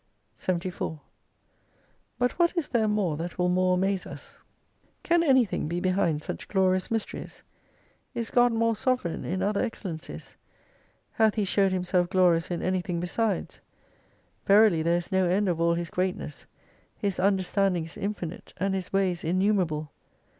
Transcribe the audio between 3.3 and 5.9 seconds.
will more amaze us? Can anything be